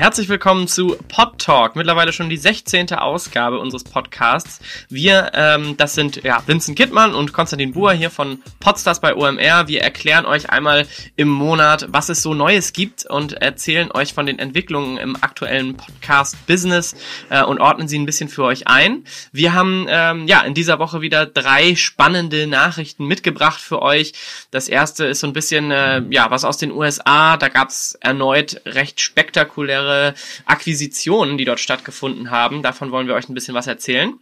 [0.00, 2.94] Herzlich willkommen zu Pod Talk, mittlerweile schon die 16.
[2.94, 4.58] Ausgabe unseres Podcasts.
[4.88, 9.68] Wir, ähm, das sind ja Vincent Kittmann und Konstantin Buhr hier von Podstars bei OMR.
[9.68, 10.86] Wir erklären euch einmal
[11.16, 15.76] im Monat, was es so Neues gibt und erzählen euch von den Entwicklungen im aktuellen
[15.76, 16.96] Podcast-Business
[17.28, 19.04] äh, und ordnen sie ein bisschen für euch ein.
[19.32, 24.14] Wir haben ähm, ja in dieser Woche wieder drei spannende Nachrichten mitgebracht für euch.
[24.50, 27.36] Das erste ist so ein bisschen äh, ja was aus den USA.
[27.36, 30.14] Da gab es erneut recht spektakuläre mehrere
[30.46, 32.62] Akquisitionen, die dort stattgefunden haben.
[32.62, 34.14] Davon wollen wir euch ein bisschen was erzählen.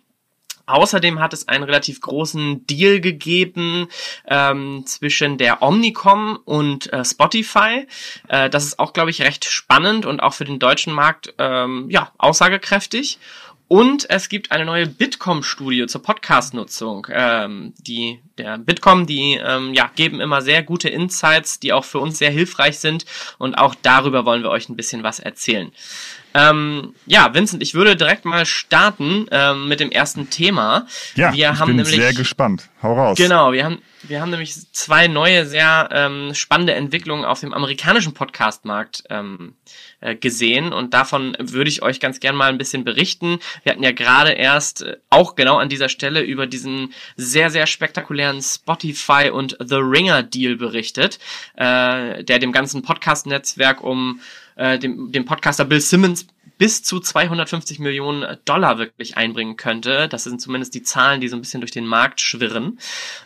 [0.66, 3.88] Außerdem hat es einen relativ großen Deal gegeben
[4.26, 7.86] ähm, zwischen der Omnicom und äh, Spotify.
[8.28, 11.88] Äh, das ist auch, glaube ich, recht spannend und auch für den deutschen Markt ähm,
[11.88, 13.18] ja aussagekräftig.
[13.68, 17.06] Und es gibt eine neue Bitkom-Studie zur Podcast-Nutzung.
[17.10, 21.98] Ähm, die, der Bitkom, die ähm, ja, geben immer sehr gute Insights, die auch für
[21.98, 23.04] uns sehr hilfreich sind.
[23.36, 25.70] Und auch darüber wollen wir euch ein bisschen was erzählen.
[26.32, 30.86] Ähm, ja, Vincent, ich würde direkt mal starten ähm, mit dem ersten Thema.
[31.14, 32.70] Ja, wir ich haben bin nämlich, sehr gespannt.
[32.82, 33.18] Hau raus.
[33.18, 38.14] Genau, wir haben wir haben nämlich zwei neue, sehr ähm, spannende Entwicklungen auf dem amerikanischen
[38.14, 39.54] Podcast-Markt ähm,
[40.00, 43.38] äh, gesehen und davon würde ich euch ganz gern mal ein bisschen berichten.
[43.62, 47.66] Wir hatten ja gerade erst äh, auch genau an dieser Stelle über diesen sehr, sehr
[47.66, 51.18] spektakulären Spotify und The Ringer Deal berichtet,
[51.56, 54.20] äh, der dem ganzen Podcast-Netzwerk um
[54.56, 56.26] äh, dem, dem Podcaster Bill Simmons
[56.58, 60.08] bis zu 250 Millionen Dollar wirklich einbringen könnte.
[60.08, 62.78] Das sind zumindest die Zahlen, die so ein bisschen durch den Markt schwirren.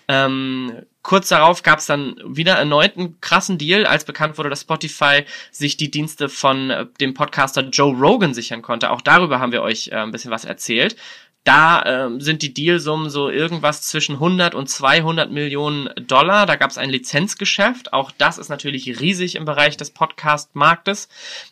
[0.06, 4.60] Ähm, kurz darauf gab es dann wieder erneut einen krassen Deal, als bekannt wurde, dass
[4.60, 8.90] Spotify sich die Dienste von äh, dem Podcaster Joe Rogan sichern konnte.
[8.90, 10.96] Auch darüber haben wir euch äh, ein bisschen was erzählt.
[11.44, 16.46] Da ähm, sind die Dealsummen so irgendwas zwischen 100 und 200 Millionen Dollar.
[16.46, 17.92] Da gab es ein Lizenzgeschäft.
[17.92, 21.08] Auch das ist natürlich riesig im Bereich des Podcast-Marktes.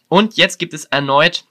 [0.09, 1.45] Und jetzt gibt es erneut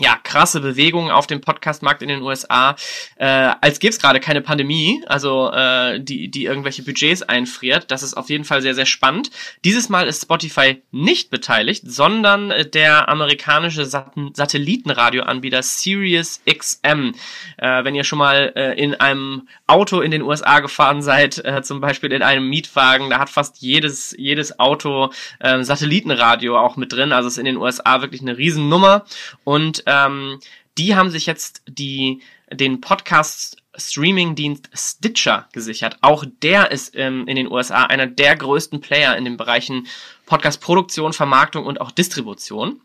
[0.00, 2.74] ja, krasse Bewegungen auf dem Podcast-Markt in den USA,
[3.16, 7.90] äh, als gäbe es gerade keine Pandemie, also äh, die, die irgendwelche Budgets einfriert.
[7.90, 9.30] Das ist auf jeden Fall sehr, sehr spannend.
[9.64, 17.12] Dieses Mal ist Spotify nicht beteiligt, sondern äh, der amerikanische Sat Satellitenradioanbieter Sirius XM.
[17.58, 21.62] Äh, wenn ihr schon mal äh, in einem Auto in den USA gefahren seid, äh,
[21.62, 26.92] zum Beispiel in einem Mietwagen, da hat fast jedes, jedes Auto äh, Satellitenradio auch mit
[26.92, 27.12] drin.
[27.12, 29.04] Also ist in den USA wirklich eine Riesennummer.
[29.44, 30.38] Und ähm,
[30.78, 35.98] die haben sich jetzt die, den Podcast Streaming-Dienst Stitcher gesichert.
[36.00, 39.86] Auch der ist ähm, in den USA einer der größten Player in den Bereichen
[40.26, 42.80] Podcast-Produktion, Vermarktung und auch Distribution.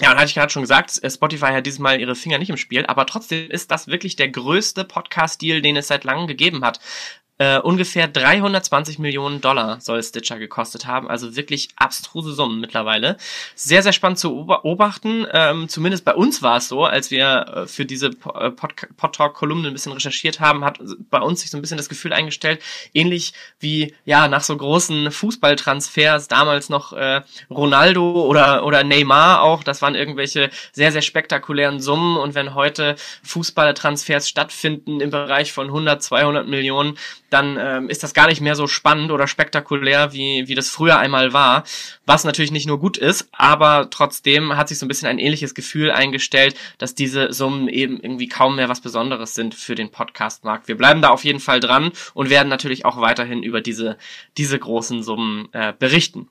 [0.00, 2.50] Ja, und hatte ich gerade schon gesagt, äh, Spotify hat dieses Mal ihre Finger nicht
[2.50, 6.64] im Spiel, aber trotzdem ist das wirklich der größte Podcast-Deal, den es seit langem gegeben
[6.64, 6.80] hat.
[7.38, 13.18] Äh, ungefähr 320 Millionen Dollar soll Stitcher gekostet haben, also wirklich abstruse Summen mittlerweile.
[13.54, 15.26] Sehr, sehr spannend zu beobachten.
[15.32, 19.74] Ähm, zumindest bei uns war es so, als wir äh, für diese äh, Pod-Talk-Kolumne ein
[19.74, 20.78] bisschen recherchiert haben, hat
[21.10, 22.62] bei uns sich so ein bisschen das Gefühl eingestellt,
[22.94, 27.20] ähnlich wie ja nach so großen Fußballtransfers damals noch äh,
[27.50, 32.96] Ronaldo oder, oder Neymar auch, das waren irgendwelche sehr, sehr spektakulären Summen und wenn heute
[33.24, 36.96] Fußballertransfers stattfinden im Bereich von 100, 200 Millionen,
[37.30, 40.98] dann ähm, ist das gar nicht mehr so spannend oder spektakulär, wie, wie das früher
[40.98, 41.64] einmal war.
[42.06, 45.54] Was natürlich nicht nur gut ist, aber trotzdem hat sich so ein bisschen ein ähnliches
[45.54, 50.68] Gefühl eingestellt, dass diese Summen eben irgendwie kaum mehr was Besonderes sind für den Podcast-Markt.
[50.68, 53.96] Wir bleiben da auf jeden Fall dran und werden natürlich auch weiterhin über diese,
[54.36, 56.28] diese großen Summen äh, berichten.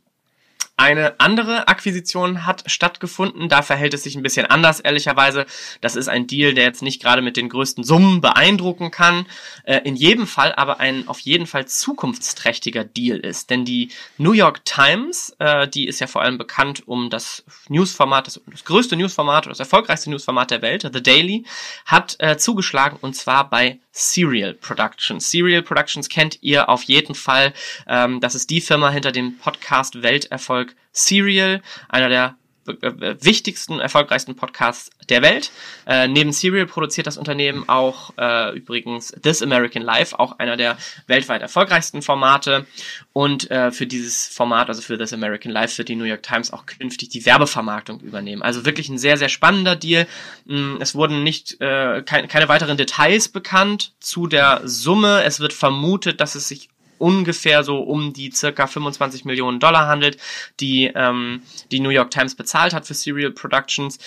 [0.77, 3.47] Eine andere Akquisition hat stattgefunden.
[3.47, 5.45] Da verhält es sich ein bisschen anders, ehrlicherweise.
[5.79, 9.25] Das ist ein Deal, der jetzt nicht gerade mit den größten Summen beeindrucken kann.
[9.63, 13.51] Äh, in jedem Fall aber ein auf jeden Fall zukunftsträchtiger Deal ist.
[13.51, 18.27] Denn die New York Times, äh, die ist ja vor allem bekannt um das Newsformat,
[18.27, 21.45] das, größte Newsformat oder das erfolgreichste Newsformat der Welt, The Daily,
[21.85, 25.31] hat äh, zugeschlagen und zwar bei Serial Productions.
[25.31, 27.53] Serial Productions kennt ihr auf jeden Fall.
[27.87, 34.35] Ähm, das ist die Firma hinter dem Podcast Welterfolg Serial, einer der äh, wichtigsten, erfolgreichsten
[34.35, 35.51] Podcasts der Welt.
[35.85, 40.77] Äh, neben Serial produziert das Unternehmen auch äh, übrigens This American Life, auch einer der
[41.05, 42.65] weltweit erfolgreichsten Formate.
[43.13, 46.51] Und äh, für dieses Format, also für This American Life, wird die New York Times
[46.51, 48.41] auch künftig die Werbevermarktung übernehmen.
[48.41, 50.07] Also wirklich ein sehr, sehr spannender Deal.
[50.45, 55.23] Mm, es wurden nicht äh, keine, keine weiteren Details bekannt zu der Summe.
[55.23, 60.17] Es wird vermutet, dass es sich ungefähr so um die circa 25 Millionen Dollar handelt,
[60.59, 63.99] die ähm, die New York Times bezahlt hat für Serial Productions.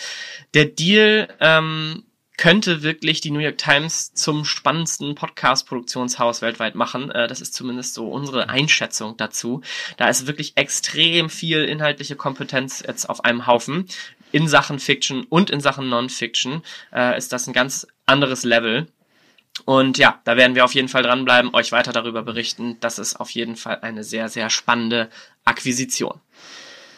[0.55, 2.05] Der Deal ähm,
[2.39, 7.11] könnte wirklich die New York Times zum spannendsten Podcast-Produktionshaus weltweit machen.
[7.11, 9.61] Äh, das ist zumindest so unsere Einschätzung dazu.
[9.99, 13.87] Da ist wirklich extrem viel inhaltliche Kompetenz jetzt auf einem Haufen.
[14.31, 16.63] in Sachen Fiction und in Sachen Non-Fiction
[16.93, 18.87] äh, ist das ein ganz anderes Level.
[19.65, 22.77] Und ja, da werden wir auf jeden Fall dranbleiben, euch weiter darüber berichten.
[22.81, 25.09] Das ist auf jeden Fall eine sehr, sehr spannende
[25.45, 26.21] Akquisition.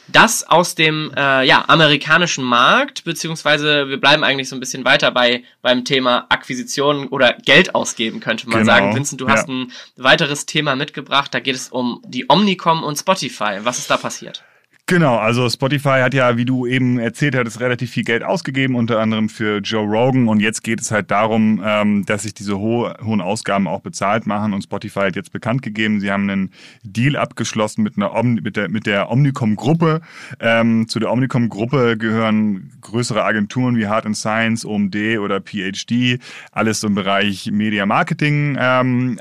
[0.09, 5.12] Das aus dem äh, ja, amerikanischen Markt, beziehungsweise wir bleiben eigentlich so ein bisschen weiter
[5.12, 8.73] bei beim Thema Akquisition oder Geld ausgeben, könnte man genau.
[8.73, 8.95] sagen.
[8.95, 9.35] Vincent, du ja.
[9.35, 11.33] hast ein weiteres Thema mitgebracht.
[11.33, 13.59] Da geht es um die Omnicom und Spotify.
[13.62, 14.43] Was ist da passiert?
[14.91, 18.99] Genau, also Spotify hat ja, wie du eben erzählt hattest, relativ viel Geld ausgegeben, unter
[18.99, 20.27] anderem für Joe Rogan.
[20.27, 24.27] Und jetzt geht es halt darum, ähm, dass sich diese ho hohen Ausgaben auch bezahlt
[24.27, 24.53] machen.
[24.53, 26.51] Und Spotify hat jetzt bekannt gegeben, sie haben einen
[26.83, 30.01] Deal abgeschlossen mit, einer Om mit der, mit der Omnicom-Gruppe.
[30.41, 36.19] Ähm, zu der Omnicom-Gruppe gehören größere Agenturen wie Hard Science, OMD oder PhD,
[36.51, 39.21] alles im Bereich Media Marketing ähm,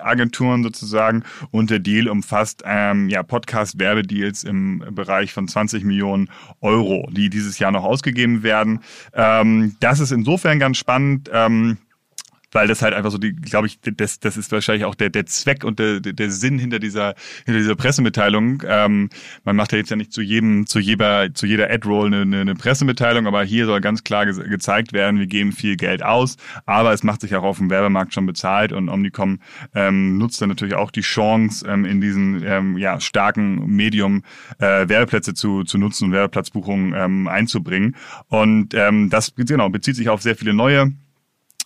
[0.64, 1.22] sozusagen.
[1.52, 6.30] Und der Deal umfasst ähm, ja Podcast-Werbedeals im Bereich von 20 Millionen
[6.62, 8.80] Euro, die dieses Jahr noch ausgegeben werden.
[9.14, 11.30] Ähm, das ist insofern ganz spannend.
[11.34, 11.78] Ähm,
[12.52, 15.26] weil das halt einfach so die, glaube ich, das, das ist wahrscheinlich auch der, der
[15.26, 17.16] Zweck und der, der Sinn hinter dieser,
[17.46, 18.64] hinter dieser Pressemitteilung.
[18.66, 19.10] Ähm,
[19.44, 22.42] man macht ja jetzt ja nicht zu jedem, zu jeder, zu jeder Ad-Roll eine, eine,
[22.42, 26.38] eine Pressemitteilung, aber hier soll ganz klar ge gezeigt werden, wir geben viel Geld aus,
[26.66, 29.40] aber es macht sich auch auf dem Werbemarkt schon bezahlt und Omnicom
[29.76, 34.24] ähm, nutzt dann natürlich auch die Chance, ähm, in diesen ähm, ja, starken Medium
[34.60, 37.96] äh, Werbeplätze zu, zu nutzen und Werbeplatzbuchungen ähm, einzubringen.
[38.28, 40.94] Und ähm, das genau bezieht sich auf sehr viele neue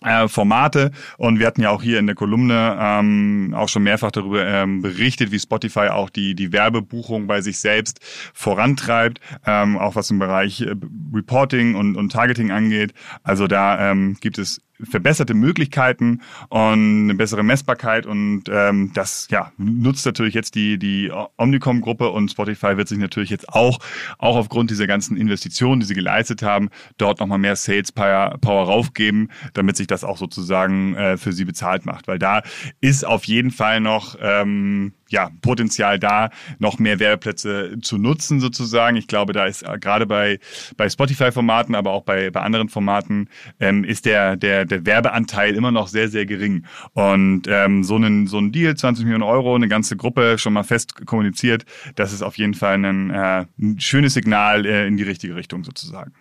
[0.04, 4.10] äh, Formate und wir hatten ja auch hier in der Kolumne ähm, auch schon mehrfach
[4.10, 8.00] darüber ähm, berichtet, wie Spotify auch die die Werbebuchung bei sich selbst
[8.32, 10.74] vorantreibt, ähm, auch was im Bereich äh,
[11.12, 12.92] Reporting und, und Targeting angeht.
[13.22, 19.52] Also da ähm, gibt es verbesserte Möglichkeiten und eine bessere Messbarkeit und ähm, das ja
[19.56, 23.78] nutzt natürlich jetzt die die Omnicom Gruppe und Spotify wird sich natürlich jetzt auch
[24.18, 28.66] auch aufgrund dieser ganzen Investitionen, die sie geleistet haben, dort nochmal mehr Sales Power, Power
[28.66, 32.42] raufgeben, damit sich das auch sozusagen äh, für sie bezahlt macht, weil da
[32.80, 38.96] ist auf jeden Fall noch ähm, ja, Potenzial da, noch mehr Werbeplätze zu nutzen sozusagen.
[38.96, 40.38] Ich glaube, da ist äh, gerade bei,
[40.76, 43.28] bei Spotify-Formaten, aber auch bei, bei anderen Formaten,
[43.60, 46.64] ähm, ist der, der, der Werbeanteil immer noch sehr, sehr gering.
[46.92, 50.64] Und ähm, so, einen, so ein Deal, 20 Millionen Euro, eine ganze Gruppe schon mal
[50.64, 51.64] fest kommuniziert,
[51.94, 55.64] das ist auf jeden Fall ein, äh, ein schönes Signal äh, in die richtige Richtung
[55.64, 56.12] sozusagen.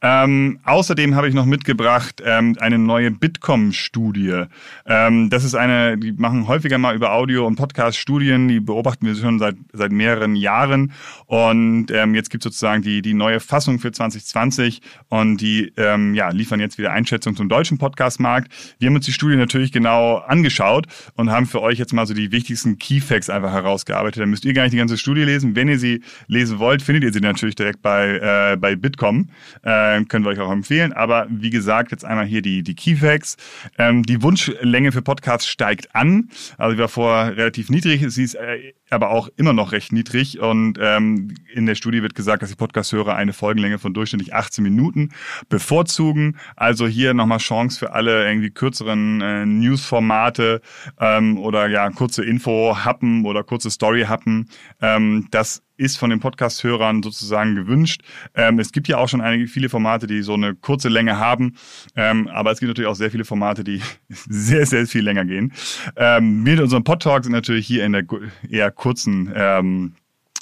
[0.00, 4.44] Ähm, außerdem habe ich noch mitgebracht ähm, eine neue Bitkom-Studie.
[4.86, 9.16] Ähm, das ist eine, die machen häufiger mal über Audio- und Podcast-Studien, die beobachten wir
[9.16, 10.92] schon seit, seit mehreren Jahren.
[11.26, 16.14] Und ähm, jetzt gibt es sozusagen die, die neue Fassung für 2020 und die ähm,
[16.14, 18.52] ja, liefern jetzt wieder Einschätzung zum deutschen Podcast-Markt.
[18.78, 20.86] Wir haben uns die Studie natürlich genau angeschaut
[21.16, 24.22] und haben für euch jetzt mal so die wichtigsten Keyfacts einfach herausgearbeitet.
[24.22, 25.56] Da müsst ihr gar nicht die ganze Studie lesen.
[25.56, 29.30] Wenn ihr sie lesen wollt, findet ihr sie natürlich direkt bei, äh, bei Bitkom.
[29.64, 30.92] Äh, äh, können wir euch auch empfehlen.
[30.92, 33.36] Aber wie gesagt, jetzt einmal hier die, die Keyfacts.
[33.78, 36.28] Ähm, die Wunschlänge für Podcasts steigt an.
[36.56, 40.40] Also die war vorher relativ niedrig, sie ist äh, aber auch immer noch recht niedrig.
[40.40, 44.62] Und ähm, in der Studie wird gesagt, dass die Podcast-Hörer eine Folgenlänge von durchschnittlich 18
[44.62, 45.10] Minuten
[45.48, 46.36] bevorzugen.
[46.56, 50.60] Also hier nochmal Chance für alle irgendwie kürzeren äh, News-Formate
[51.00, 54.48] ähm, oder ja kurze Info-Happen oder kurze Story-Happen.
[54.80, 58.02] Ähm, das ist von den Podcast-Hörern sozusagen gewünscht.
[58.34, 61.56] Ähm, es gibt ja auch schon einige viele Formate, die so eine kurze Länge haben,
[61.96, 65.52] ähm, aber es gibt natürlich auch sehr viele Formate, die sehr, sehr viel länger gehen.
[65.96, 68.04] Ähm, wir in unserem Pod-Talk sind natürlich hier in der
[68.48, 69.32] eher kurzen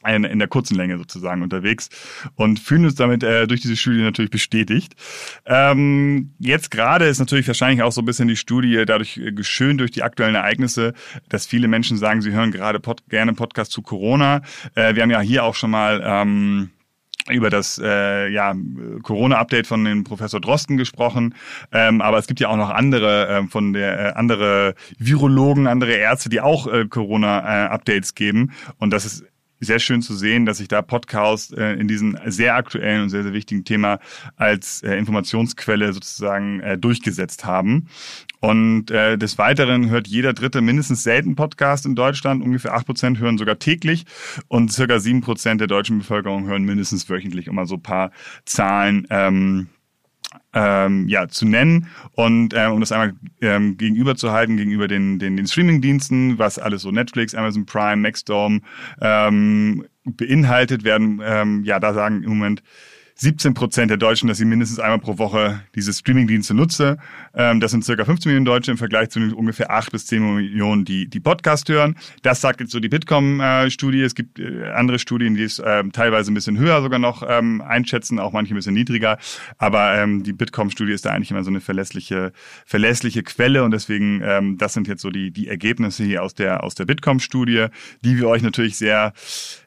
[0.07, 1.89] ähm, in der kurzen Länge sozusagen unterwegs
[2.35, 4.95] und fühlen uns damit äh, durch diese Studie natürlich bestätigt.
[5.45, 9.81] Ähm, jetzt gerade ist natürlich wahrscheinlich auch so ein bisschen die Studie dadurch äh, geschönt
[9.81, 10.95] durch die aktuellen Ereignisse,
[11.29, 14.43] dass viele Menschen sagen, sie hören gerade Pod gerne Podcast zu Corona.
[14.75, 16.71] Äh, wir haben ja hier auch schon mal ähm,
[17.31, 18.55] über das äh, ja,
[19.03, 21.35] Corona-Update von dem Professor Drosten gesprochen,
[21.73, 25.93] ähm, aber es gibt ja auch noch andere äh, von der äh, andere Virologen, andere
[25.93, 29.25] Ärzte, die auch äh, Corona-Updates geben und das ist
[29.61, 33.23] sehr schön zu sehen, dass sich da Podcasts äh, in diesem sehr aktuellen und sehr,
[33.23, 33.99] sehr wichtigen Thema
[34.37, 37.89] als äh, Informationsquelle sozusagen äh, durchgesetzt haben.
[38.41, 42.45] Und äh, des Weiteren hört jeder Dritte mindestens selten Podcast in Deutschland.
[42.45, 44.05] Ungefähr acht Prozent hören sogar täglich
[44.49, 48.11] und circa sieben Prozent der deutschen Bevölkerung hören mindestens wöchentlich, um mal so paar
[48.45, 49.69] Zahlen ähm,
[50.53, 51.89] ähm, ja, zu nennen.
[52.13, 56.59] Und ähm, um das einmal ähm, gegenüber zu halten, gegenüber den, den, den Streaming-Diensten, was
[56.59, 58.61] alles so Netflix, Amazon Prime, Maxdome
[59.01, 62.63] ähm, beinhaltet werden, ähm, ja, da sagen im Moment
[63.19, 66.99] 17 Prozent der Deutschen, dass sie mindestens einmal pro Woche diese Streamingdienste nutze.
[67.35, 70.85] Ähm, das sind circa 15 Millionen Deutsche im Vergleich zu ungefähr 8 bis 10 Millionen,
[70.85, 71.97] die die Podcast hören.
[72.23, 74.03] Das sagt jetzt so die Bitkom-Studie.
[74.03, 77.63] Es gibt äh, andere Studien, die es ähm, teilweise ein bisschen höher sogar noch ähm,
[77.63, 79.17] einschätzen, auch manche ein bisschen niedriger.
[79.57, 82.33] Aber ähm, die Bitkom-Studie ist da eigentlich immer so eine verlässliche,
[82.67, 86.63] verlässliche Quelle und deswegen, ähm, das sind jetzt so die, die Ergebnisse hier aus der,
[86.63, 87.69] aus der Bitkom-Studie,
[88.05, 89.15] die wir euch natürlich sehr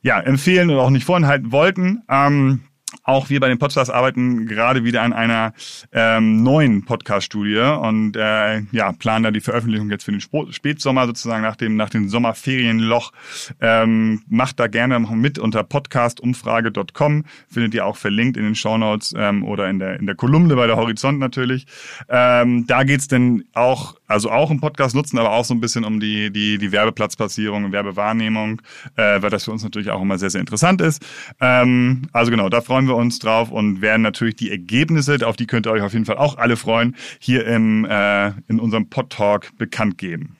[0.03, 2.03] ja, empfehlen und auch nicht vorenthalten wollten.
[2.08, 2.62] Ähm,
[3.10, 5.54] auch wir bei den Podcasts arbeiten gerade wieder an einer
[5.92, 11.42] ähm, neuen Podcast-Studie und äh, ja, planen da die Veröffentlichung jetzt für den Spätsommer sozusagen
[11.42, 13.12] nach dem, nach dem Sommerferienloch.
[13.60, 17.25] Ähm, macht da gerne mit unter podcastumfrage.com.
[17.48, 20.68] Findet ihr auch verlinkt in den Shownotes ähm, oder in der, in der Kolumne bei
[20.68, 21.66] der Horizont natürlich.
[22.08, 25.86] Ähm, da geht's denn auch, also auch im Podcast nutzen, aber auch so ein bisschen
[25.86, 28.62] um die, die, die Werbeplatzplatzierung, Werbewahrnehmung,
[28.96, 31.06] äh, weil das für uns natürlich auch immer sehr, sehr interessant ist.
[31.39, 35.48] Ähm, also genau, da freuen wir uns drauf und werden natürlich die Ergebnisse, auf die
[35.48, 39.12] könnt ihr euch auf jeden Fall auch alle freuen, hier im, äh, in unserem Pod
[39.12, 40.36] Talk bekannt geben.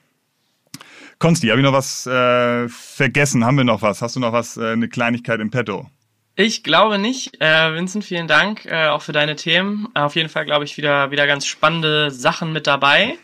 [1.20, 3.44] Konsti, habe ich noch was äh, vergessen?
[3.44, 4.02] Haben wir noch was?
[4.02, 5.88] Hast du noch was, äh, eine Kleinigkeit im Petto?
[6.34, 7.40] Ich glaube nicht.
[7.40, 9.88] Äh, Vincent, vielen Dank äh, auch für deine Themen.
[9.94, 13.18] Auf jeden Fall, glaube ich, wieder, wieder ganz spannende Sachen mit dabei.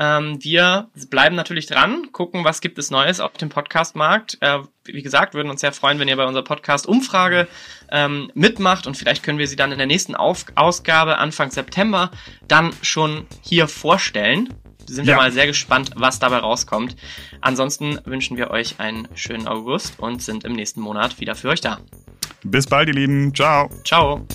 [0.00, 4.38] Ähm, wir bleiben natürlich dran, gucken, was gibt es Neues auf dem Podcast-Markt.
[4.40, 7.46] Äh, wie gesagt, würden uns sehr freuen, wenn ihr bei unserer Podcast-Umfrage
[7.92, 12.10] ähm, mitmacht und vielleicht können wir sie dann in der nächsten Auf Ausgabe Anfang September
[12.48, 14.54] dann schon hier vorstellen.
[14.86, 15.14] Sind ja.
[15.14, 16.96] wir mal sehr gespannt, was dabei rauskommt.
[17.42, 21.60] Ansonsten wünschen wir euch einen schönen August und sind im nächsten Monat wieder für euch
[21.60, 21.78] da.
[22.42, 23.34] Bis bald, ihr Lieben.
[23.34, 23.68] Ciao.
[23.84, 24.26] Ciao.